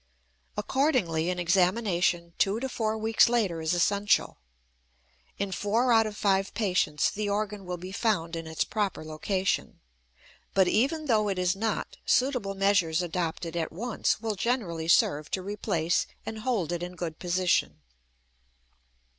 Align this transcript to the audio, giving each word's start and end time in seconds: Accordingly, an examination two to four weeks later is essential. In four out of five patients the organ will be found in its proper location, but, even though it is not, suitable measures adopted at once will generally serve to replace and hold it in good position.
Accordingly, 0.57 1.29
an 1.29 1.37
examination 1.37 2.33
two 2.39 2.59
to 2.59 2.67
four 2.67 2.97
weeks 2.97 3.29
later 3.29 3.61
is 3.61 3.75
essential. 3.75 4.39
In 5.37 5.51
four 5.51 5.93
out 5.93 6.07
of 6.07 6.17
five 6.17 6.55
patients 6.55 7.11
the 7.11 7.29
organ 7.29 7.67
will 7.67 7.77
be 7.77 7.91
found 7.91 8.35
in 8.35 8.47
its 8.47 8.63
proper 8.63 9.05
location, 9.05 9.79
but, 10.55 10.67
even 10.67 11.05
though 11.05 11.27
it 11.29 11.37
is 11.37 11.55
not, 11.55 11.97
suitable 12.03 12.55
measures 12.55 13.03
adopted 13.03 13.55
at 13.55 13.71
once 13.71 14.19
will 14.19 14.33
generally 14.33 14.87
serve 14.87 15.29
to 15.29 15.43
replace 15.43 16.07
and 16.25 16.39
hold 16.39 16.71
it 16.71 16.81
in 16.81 16.95
good 16.95 17.19
position. 17.19 17.81